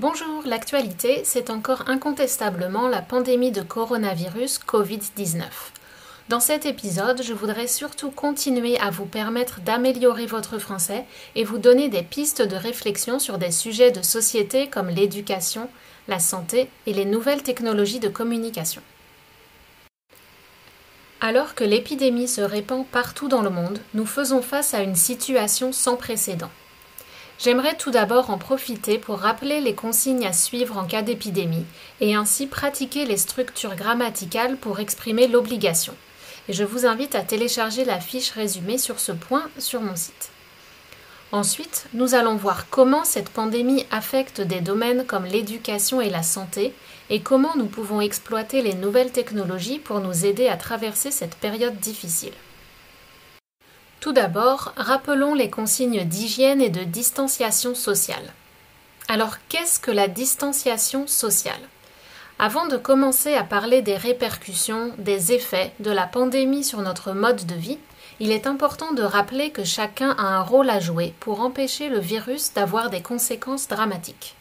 [0.00, 5.44] Bonjour, l'actualité, c'est encore incontestablement la pandémie de coronavirus Covid-19.
[6.28, 11.04] Dans cet épisode, je voudrais surtout continuer à vous permettre d'améliorer votre français
[11.36, 15.68] et vous donner des pistes de réflexion sur des sujets de société comme l'éducation,
[16.08, 18.82] la santé et les nouvelles technologies de communication.
[21.20, 25.70] Alors que l'épidémie se répand partout dans le monde, nous faisons face à une situation
[25.72, 26.50] sans précédent.
[27.38, 31.66] J'aimerais tout d'abord en profiter pour rappeler les consignes à suivre en cas d'épidémie
[32.00, 35.94] et ainsi pratiquer les structures grammaticales pour exprimer l'obligation.
[36.48, 40.30] Et je vous invite à télécharger la fiche résumée sur ce point sur mon site.
[41.32, 46.72] Ensuite, nous allons voir comment cette pandémie affecte des domaines comme l'éducation et la santé
[47.10, 51.76] et comment nous pouvons exploiter les nouvelles technologies pour nous aider à traverser cette période
[51.80, 52.34] difficile.
[54.04, 58.34] Tout d'abord, rappelons les consignes d'hygiène et de distanciation sociale.
[59.08, 61.62] Alors, qu'est-ce que la distanciation sociale?
[62.38, 67.46] Avant de commencer à parler des répercussions, des effets de la pandémie sur notre mode
[67.46, 67.78] de vie,
[68.20, 71.98] il est important de rappeler que chacun a un rôle à jouer pour empêcher le
[71.98, 74.36] virus d'avoir des conséquences dramatiques.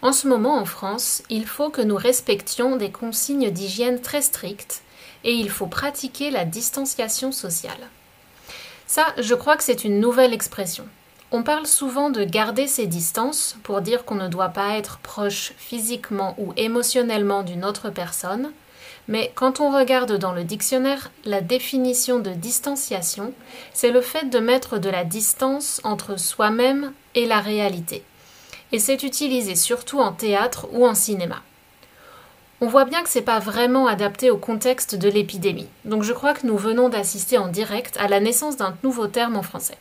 [0.00, 4.84] En ce moment en France, il faut que nous respections des consignes d'hygiène très strictes
[5.22, 7.90] et il faut pratiquer la distanciation sociale.
[8.88, 10.88] Ça, je crois que c'est une nouvelle expression.
[11.30, 15.52] On parle souvent de garder ses distances pour dire qu'on ne doit pas être proche
[15.58, 18.50] physiquement ou émotionnellement d'une autre personne,
[19.06, 23.34] mais quand on regarde dans le dictionnaire, la définition de distanciation,
[23.74, 28.02] c'est le fait de mettre de la distance entre soi-même et la réalité.
[28.72, 31.42] Et c'est utilisé surtout en théâtre ou en cinéma
[32.60, 35.68] on voit bien que c'est pas vraiment adapté au contexte de l'épidémie.
[35.84, 39.36] Donc je crois que nous venons d'assister en direct à la naissance d'un nouveau terme
[39.36, 39.78] en français.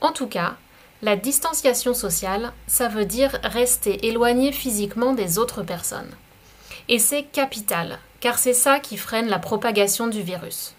[0.00, 0.54] En tout cas,
[1.02, 6.10] la distanciation sociale, ça veut dire rester éloigné physiquement des autres personnes.
[6.88, 10.74] Et c'est capital, car c'est ça qui freine la propagation du virus.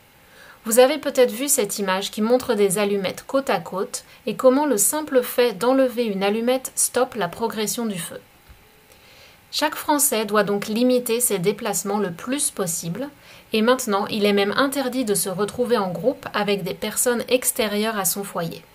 [0.64, 4.66] Vous avez peut-être vu cette image qui montre des allumettes côte à côte et comment
[4.66, 8.20] le simple fait d'enlever une allumette stoppe la progression du feu.
[9.58, 13.08] Chaque Français doit donc limiter ses déplacements le plus possible,
[13.54, 17.98] et maintenant il est même interdit de se retrouver en groupe avec des personnes extérieures
[17.98, 18.66] à son foyer.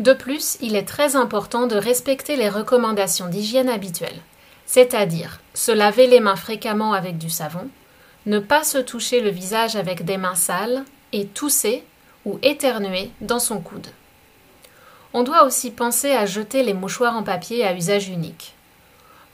[0.00, 4.20] De plus, il est très important de respecter les recommandations d'hygiène habituelles,
[4.66, 7.68] c'est-à-dire se laver les mains fréquemment avec du savon,
[8.26, 11.84] ne pas se toucher le visage avec des mains sales et tousser
[12.24, 13.86] ou éternuer dans son coude.
[15.12, 18.56] On doit aussi penser à jeter les mouchoirs en papier à usage unique.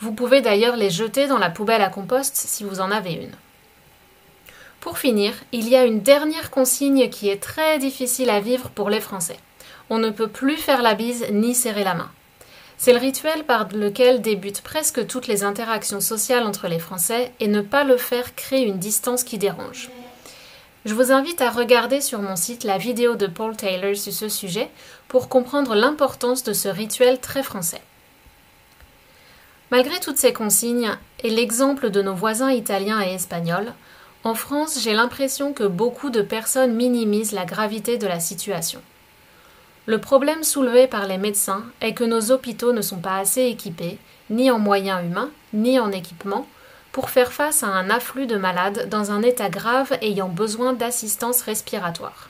[0.01, 3.35] Vous pouvez d'ailleurs les jeter dans la poubelle à compost si vous en avez une.
[4.81, 8.89] Pour finir, il y a une dernière consigne qui est très difficile à vivre pour
[8.89, 9.37] les Français.
[9.91, 12.11] On ne peut plus faire la bise ni serrer la main.
[12.79, 17.49] C'est le rituel par lequel débutent presque toutes les interactions sociales entre les Français et
[17.49, 19.91] ne pas le faire crée une distance qui dérange.
[20.87, 24.31] Je vous invite à regarder sur mon site la vidéo de Paul Taylor sur ce
[24.31, 24.71] sujet
[25.09, 27.83] pour comprendre l'importance de ce rituel très français.
[29.71, 33.73] Malgré toutes ces consignes et l'exemple de nos voisins italiens et espagnols,
[34.25, 38.83] en France, j'ai l'impression que beaucoup de personnes minimisent la gravité de la situation.
[39.87, 43.99] Le problème soulevé par les médecins est que nos hôpitaux ne sont pas assez équipés,
[44.29, 46.47] ni en moyens humains, ni en équipement,
[46.93, 51.43] pour faire face à un afflux de malades dans un état grave ayant besoin d'assistance
[51.43, 52.29] respiratoire.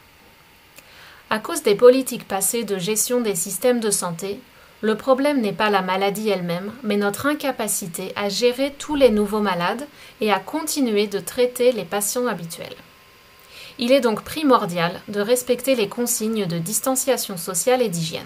[1.30, 4.40] À cause des politiques passées de gestion des systèmes de santé,
[4.82, 9.40] le problème n'est pas la maladie elle-même, mais notre incapacité à gérer tous les nouveaux
[9.40, 9.86] malades
[10.22, 12.76] et à continuer de traiter les patients habituels.
[13.78, 18.22] Il est donc primordial de respecter les consignes de distanciation sociale et d'hygiène.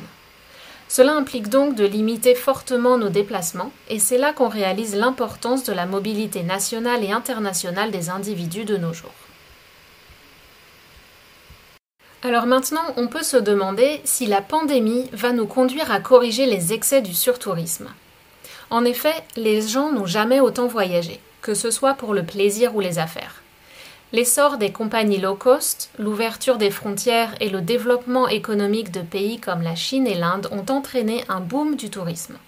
[0.89, 5.73] Cela implique donc de limiter fortement nos déplacements, et c'est là qu'on réalise l'importance de
[5.73, 9.24] la mobilité nationale et internationale des individus de nos jours.
[12.27, 16.73] Alors maintenant, on peut se demander si la pandémie va nous conduire à corriger les
[16.73, 17.91] excès du surtourisme.
[18.71, 22.81] En effet, les gens n'ont jamais autant voyagé, que ce soit pour le plaisir ou
[22.81, 23.43] les affaires.
[24.13, 29.61] L'essor des compagnies low cost, l'ouverture des frontières et le développement économique de pays comme
[29.61, 32.39] la Chine et l'Inde ont entraîné un boom du tourisme.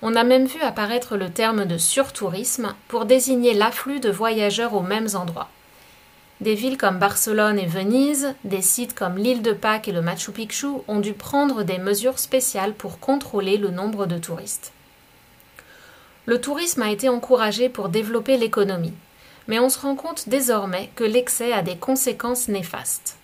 [0.00, 4.80] On a même vu apparaître le terme de surtourisme pour désigner l'afflux de voyageurs aux
[4.80, 5.50] mêmes endroits.
[6.40, 10.30] Des villes comme Barcelone et Venise, des sites comme l'île de Pâques et le Machu
[10.30, 14.72] Picchu ont dû prendre des mesures spéciales pour contrôler le nombre de touristes.
[16.26, 18.94] Le tourisme a été encouragé pour développer l'économie,
[19.48, 23.16] mais on se rend compte désormais que l'excès a des conséquences néfastes.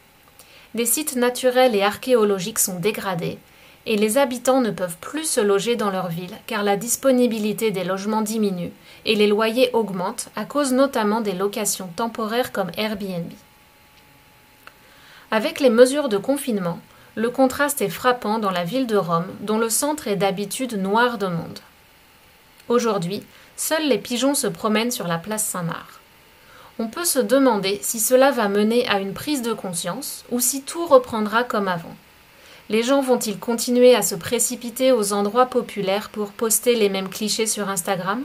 [0.74, 3.38] Des sites naturels et archéologiques sont dégradés,
[3.86, 7.84] et les habitants ne peuvent plus se loger dans leur ville car la disponibilité des
[7.84, 8.72] logements diminue
[9.04, 13.30] et les loyers augmentent à cause notamment des locations temporaires comme Airbnb.
[15.30, 16.78] Avec les mesures de confinement,
[17.16, 21.18] le contraste est frappant dans la ville de Rome, dont le centre est d'habitude noir
[21.18, 21.58] de monde.
[22.68, 23.22] Aujourd'hui,
[23.56, 26.00] seuls les pigeons se promènent sur la place Saint-Marc.
[26.78, 30.62] On peut se demander si cela va mener à une prise de conscience ou si
[30.62, 31.94] tout reprendra comme avant.
[32.70, 37.46] Les gens vont-ils continuer à se précipiter aux endroits populaires pour poster les mêmes clichés
[37.46, 38.22] sur Instagram?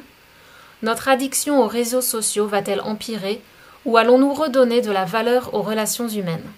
[0.82, 3.42] Notre addiction aux réseaux sociaux va-t-elle empirer
[3.84, 6.50] ou allons-nous redonner de la valeur aux relations humaines?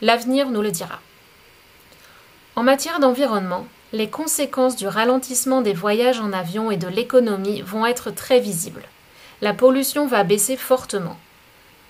[0.00, 0.98] L'avenir nous le dira.
[2.56, 7.84] En matière d'environnement, les conséquences du ralentissement des voyages en avion et de l'économie vont
[7.84, 8.84] être très visibles.
[9.42, 11.18] La pollution va baisser fortement.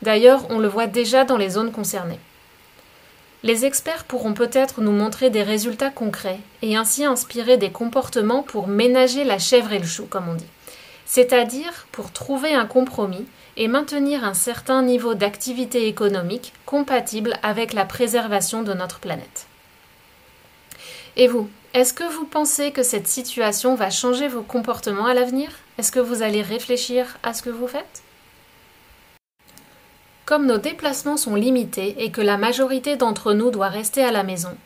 [0.02, 2.18] D'ailleurs, on le voit déjà dans les zones concernées.
[3.44, 8.68] Les experts pourront peut-être nous montrer des résultats concrets et ainsi inspirer des comportements pour
[8.68, 10.46] ménager la chèvre et le chou, comme on dit.
[11.04, 13.26] C'est-à-dire pour trouver un compromis
[13.58, 19.46] et maintenir un certain niveau d'activité économique compatible avec la préservation de notre planète.
[21.16, 25.50] Et vous, est-ce que vous pensez que cette situation va changer vos comportements à l'avenir?
[25.76, 28.03] Est-ce que vous allez réfléchir à ce que vous faites?
[30.24, 34.22] Comme nos déplacements sont limités et que la majorité d'entre nous doit rester à la
[34.22, 34.56] maison,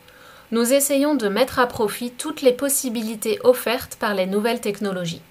[0.51, 5.21] nous essayons de mettre à profit toutes les possibilités offertes par les nouvelles technologies.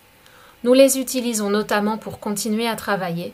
[0.64, 3.32] Nous les utilisons notamment pour continuer à travailler,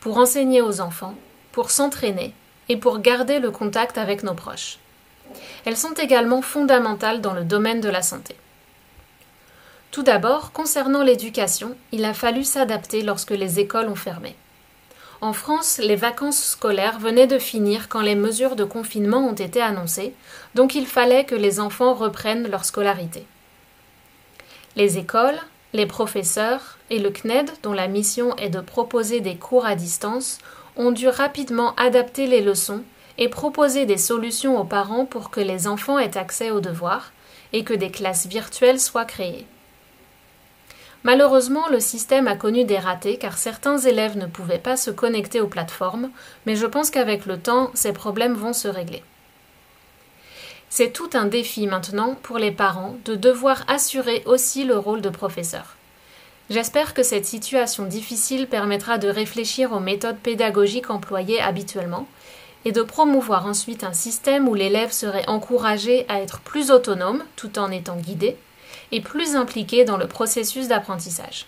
[0.00, 1.14] pour enseigner aux enfants,
[1.50, 2.34] pour s'entraîner
[2.68, 4.78] et pour garder le contact avec nos proches.
[5.64, 8.36] Elles sont également fondamentales dans le domaine de la santé.
[9.90, 14.36] Tout d'abord, concernant l'éducation, il a fallu s'adapter lorsque les écoles ont fermé.
[15.20, 19.60] En France, les vacances scolaires venaient de finir quand les mesures de confinement ont été
[19.60, 20.14] annoncées,
[20.54, 23.26] donc il fallait que les enfants reprennent leur scolarité.
[24.76, 25.38] Les écoles,
[25.72, 30.38] les professeurs et le CNED, dont la mission est de proposer des cours à distance,
[30.76, 32.82] ont dû rapidement adapter les leçons
[33.18, 37.12] et proposer des solutions aux parents pour que les enfants aient accès aux devoirs
[37.52, 39.46] et que des classes virtuelles soient créées.
[41.04, 45.40] Malheureusement, le système a connu des ratés car certains élèves ne pouvaient pas se connecter
[45.40, 46.10] aux plateformes,
[46.46, 49.02] mais je pense qu'avec le temps, ces problèmes vont se régler.
[50.70, 55.10] C'est tout un défi maintenant pour les parents de devoir assurer aussi le rôle de
[55.10, 55.76] professeur.
[56.48, 62.08] J'espère que cette situation difficile permettra de réfléchir aux méthodes pédagogiques employées habituellement
[62.64, 67.58] et de promouvoir ensuite un système où l'élève serait encouragé à être plus autonome tout
[67.58, 68.36] en étant guidé
[68.92, 71.46] et plus impliqué dans le processus d'apprentissage.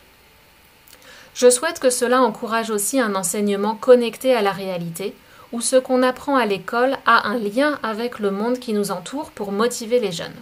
[1.35, 5.15] Je souhaite que cela encourage aussi un enseignement connecté à la réalité,
[5.53, 9.31] où ce qu'on apprend à l'école a un lien avec le monde qui nous entoure
[9.31, 10.35] pour motiver les jeunes.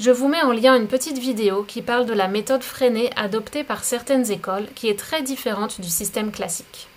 [0.00, 3.62] Je vous mets en lien une petite vidéo qui parle de la méthode freinée adoptée
[3.62, 6.88] par certaines écoles qui est très différente du système classique.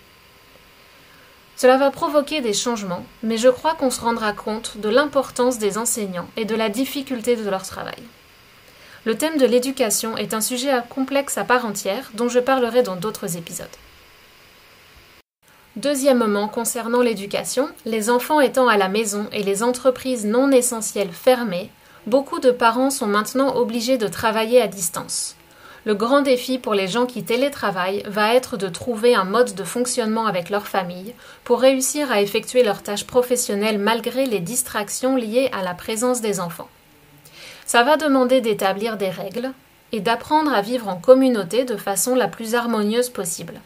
[1.56, 5.76] Cela va provoquer des changements, mais je crois qu'on se rendra compte de l'importance des
[5.76, 8.02] enseignants et de la difficulté de leur travail.
[9.04, 12.96] Le thème de l'éducation est un sujet complexe à part entière dont je parlerai dans
[12.96, 13.66] d'autres épisodes.
[15.76, 21.70] Deuxièmement, concernant l'éducation, les enfants étant à la maison et les entreprises non essentielles fermées,
[22.06, 25.36] beaucoup de parents sont maintenant obligés de travailler à distance.
[25.84, 29.62] Le grand défi pour les gens qui télétravaillent va être de trouver un mode de
[29.62, 31.14] fonctionnement avec leur famille
[31.44, 36.40] pour réussir à effectuer leurs tâches professionnelles malgré les distractions liées à la présence des
[36.40, 36.68] enfants.
[37.68, 39.52] Ça va demander d'établir des règles
[39.92, 43.60] et d'apprendre à vivre en communauté de façon la plus harmonieuse possible.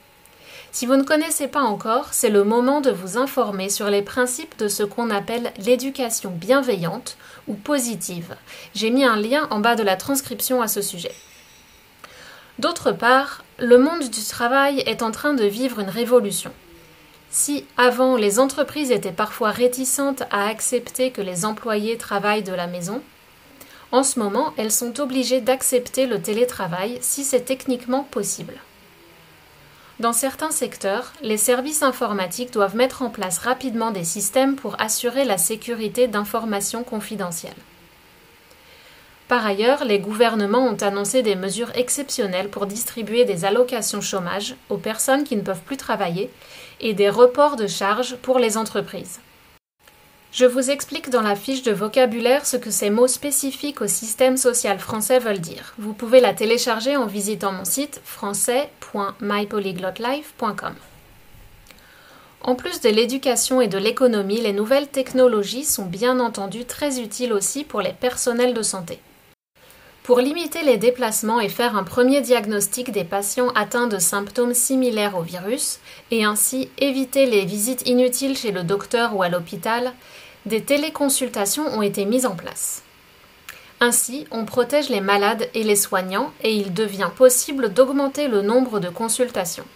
[0.73, 4.59] Si vous ne connaissez pas encore, c'est le moment de vous informer sur les principes
[4.59, 7.17] de ce qu'on appelle l'éducation bienveillante
[7.47, 8.35] ou positive.
[8.75, 11.15] J'ai mis un lien en bas de la transcription à ce sujet.
[12.59, 16.51] D'autre part, le monde du travail est en train de vivre une révolution.
[17.31, 22.67] Si avant les entreprises étaient parfois réticentes à accepter que les employés travaillent de la
[22.67, 23.01] maison,
[23.93, 28.55] en ce moment elles sont obligées d'accepter le télétravail si c'est techniquement possible.
[30.01, 35.25] Dans certains secteurs, les services informatiques doivent mettre en place rapidement des systèmes pour assurer
[35.25, 37.53] la sécurité d'informations confidentielles.
[39.29, 44.77] Par ailleurs, les gouvernements ont annoncé des mesures exceptionnelles pour distribuer des allocations chômage aux
[44.77, 46.31] personnes qui ne peuvent plus travailler
[46.81, 49.21] et des reports de charges pour les entreprises.
[50.33, 54.39] Je vous explique dans la fiche de vocabulaire ce que ces mots spécifiques au système
[54.39, 55.75] social français veulent dire.
[55.77, 60.75] Vous pouvez la télécharger en visitant mon site français.mypolyglotlife.com.
[62.41, 67.35] En plus de l'éducation et de l'économie, les nouvelles technologies sont bien entendu très utiles
[67.35, 69.01] aussi pour les personnels de santé.
[70.03, 75.17] Pour limiter les déplacements et faire un premier diagnostic des patients atteints de symptômes similaires
[75.17, 75.79] au virus,
[76.11, 79.93] et ainsi éviter les visites inutiles chez le docteur ou à l'hôpital,
[80.47, 82.83] des téléconsultations ont été mises en place.
[83.81, 88.79] Ainsi, on protège les malades et les soignants et il devient possible d'augmenter le nombre
[88.79, 89.67] de consultations.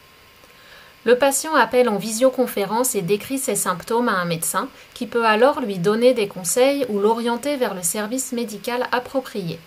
[1.04, 5.60] Le patient appelle en visioconférence et décrit ses symptômes à un médecin qui peut alors
[5.60, 9.60] lui donner des conseils ou l'orienter vers le service médical approprié.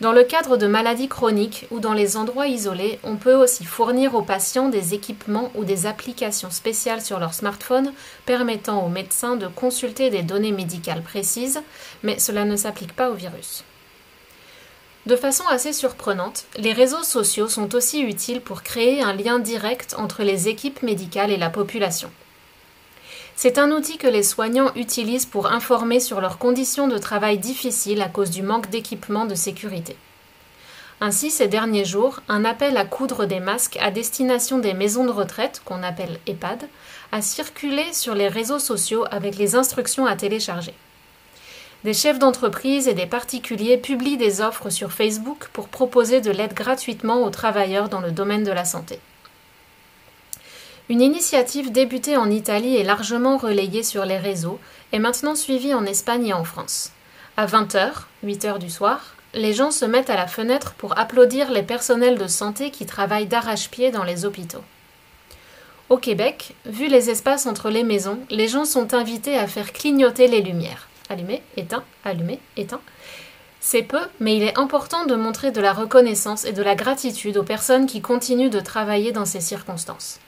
[0.00, 4.16] Dans le cadre de maladies chroniques ou dans les endroits isolés, on peut aussi fournir
[4.16, 7.92] aux patients des équipements ou des applications spéciales sur leur smartphone
[8.26, 11.62] permettant aux médecins de consulter des données médicales précises,
[12.02, 13.62] mais cela ne s'applique pas au virus.
[15.06, 19.94] De façon assez surprenante, les réseaux sociaux sont aussi utiles pour créer un lien direct
[19.96, 22.10] entre les équipes médicales et la population.
[23.36, 28.00] C'est un outil que les soignants utilisent pour informer sur leurs conditions de travail difficiles
[28.00, 29.96] à cause du manque d'équipements de sécurité.
[31.00, 35.10] Ainsi, ces derniers jours, un appel à coudre des masques à destination des maisons de
[35.10, 36.68] retraite, qu'on appelle EHPAD,
[37.10, 40.74] a circulé sur les réseaux sociaux avec les instructions à télécharger.
[41.82, 46.54] Des chefs d'entreprise et des particuliers publient des offres sur Facebook pour proposer de l'aide
[46.54, 49.00] gratuitement aux travailleurs dans le domaine de la santé.
[50.90, 54.60] Une initiative débutée en Italie et largement relayée sur les réseaux
[54.92, 56.92] est maintenant suivie en Espagne et en France.
[57.38, 57.90] À 20h,
[58.22, 62.26] 8h du soir, les gens se mettent à la fenêtre pour applaudir les personnels de
[62.26, 64.62] santé qui travaillent d'arrache-pied dans les hôpitaux.
[65.88, 70.28] Au Québec, vu les espaces entre les maisons, les gens sont invités à faire clignoter
[70.28, 70.88] les lumières.
[71.08, 72.80] Allumer, éteint, allumer, éteint.
[73.58, 77.38] C'est peu, mais il est important de montrer de la reconnaissance et de la gratitude
[77.38, 80.20] aux personnes qui continuent de travailler dans ces circonstances.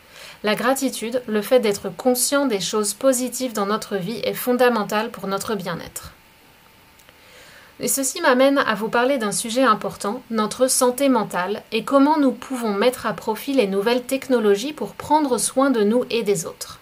[0.45, 5.27] La gratitude, le fait d'être conscient des choses positives dans notre vie est fondamental pour
[5.27, 6.13] notre bien-être.
[7.79, 12.33] Et ceci m'amène à vous parler d'un sujet important, notre santé mentale, et comment nous
[12.33, 16.81] pouvons mettre à profit les nouvelles technologies pour prendre soin de nous et des autres.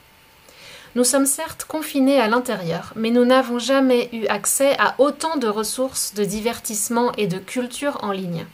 [0.95, 5.49] Nous sommes certes confinés à l'intérieur, mais nous n'avons jamais eu accès à autant de
[5.49, 8.47] ressources de divertissement et de culture en ligne.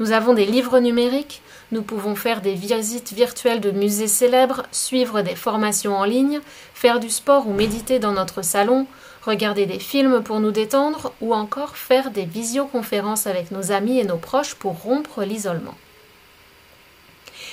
[0.00, 5.22] Nous avons des livres numériques, nous pouvons faire des visites virtuelles de musées célèbres, suivre
[5.22, 6.40] des formations en ligne,
[6.74, 8.86] faire du sport ou méditer dans notre salon,
[9.22, 14.04] regarder des films pour nous détendre ou encore faire des visioconférences avec nos amis et
[14.04, 15.74] nos proches pour rompre l'isolement.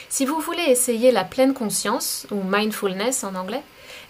[0.10, 3.64] Si vous voulez essayer la pleine conscience, ou mindfulness en anglais,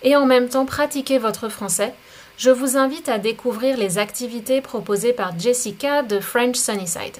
[0.03, 1.93] et en même temps pratiquer votre français,
[2.38, 7.19] je vous invite à découvrir les activités proposées par Jessica de French Sunnyside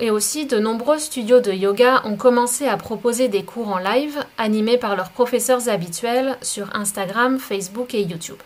[0.00, 4.18] et aussi de nombreux studios de yoga ont commencé à proposer des cours en live
[4.38, 8.38] animés par leurs professeurs habituels sur Instagram, Facebook et YouTube.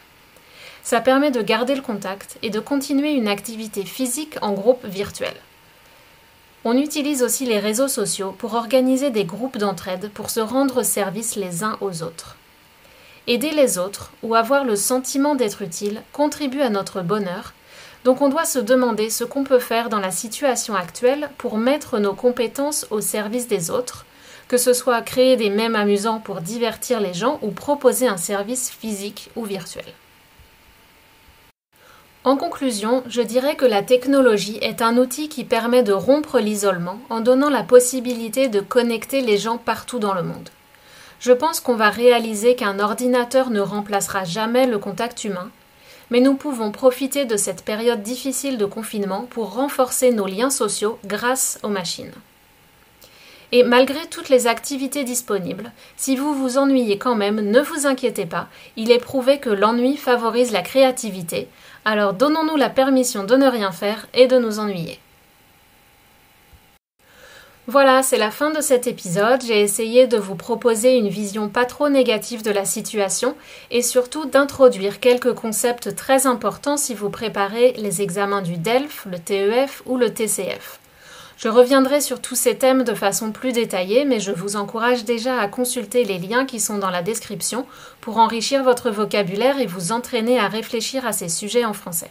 [0.82, 5.34] Ça permet de garder le contact et de continuer une activité physique en groupe virtuel.
[6.64, 11.36] On utilise aussi les réseaux sociaux pour organiser des groupes d'entraide pour se rendre service
[11.36, 12.36] les uns aux autres.
[13.26, 17.54] Aider les autres ou avoir le sentiment d'être utile contribue à notre bonheur
[18.04, 21.98] donc on doit se demander ce qu'on peut faire dans la situation actuelle pour mettre
[21.98, 24.04] nos compétences au service des autres,
[24.46, 28.70] que ce soit créer des mèmes amusants pour divertir les gens ou proposer un service
[28.70, 29.86] physique ou virtuel.
[32.24, 36.98] En conclusion, je dirais que la technologie est un outil qui permet de rompre l'isolement
[37.10, 40.48] en donnant la possibilité de connecter les gens partout dans le monde.
[41.20, 45.50] Je pense qu'on va réaliser qu'un ordinateur ne remplacera jamais le contact humain,
[46.10, 50.98] mais nous pouvons profiter de cette période difficile de confinement pour renforcer nos liens sociaux
[51.04, 52.12] grâce aux machines.
[53.52, 58.26] Et malgré toutes les activités disponibles, si vous vous ennuyez quand même, ne vous inquiétez
[58.26, 61.48] pas, il est prouvé que l'ennui favorise la créativité,
[61.84, 64.98] alors donnons-nous la permission de ne rien faire et de nous ennuyer.
[67.66, 69.40] Voilà, c'est la fin de cet épisode.
[69.42, 73.34] J'ai essayé de vous proposer une vision pas trop négative de la situation
[73.70, 79.18] et surtout d'introduire quelques concepts très importants si vous préparez les examens du DELF, le
[79.18, 80.78] TEF ou le TCF.
[81.38, 85.40] Je reviendrai sur tous ces thèmes de façon plus détaillée, mais je vous encourage déjà
[85.40, 87.66] à consulter les liens qui sont dans la description
[88.02, 92.10] pour enrichir votre vocabulaire et vous entraîner à réfléchir à ces sujets en français.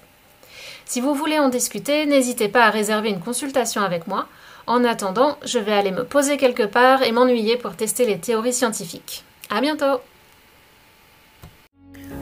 [0.85, 4.27] Si vous voulez en discuter, n'hésitez pas à réserver une consultation avec moi.
[4.65, 8.53] En attendant, je vais aller me poser quelque part et m'ennuyer pour tester les théories
[8.53, 9.23] scientifiques.
[9.49, 9.99] À bientôt!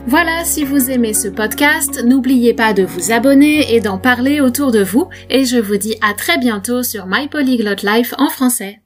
[0.08, 4.72] Voilà, si vous aimez ce podcast, n'oubliez pas de vous abonner et d'en parler autour
[4.72, 8.82] de vous et je vous dis à très bientôt sur My Polyglot Life en français.